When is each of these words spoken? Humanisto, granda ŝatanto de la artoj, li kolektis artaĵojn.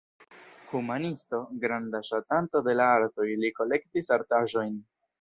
Humanisto, 0.71 1.41
granda 1.67 2.03
ŝatanto 2.09 2.65
de 2.71 2.77
la 2.83 2.91
artoj, 2.97 3.31
li 3.45 3.55
kolektis 3.63 4.15
artaĵojn. 4.21 4.79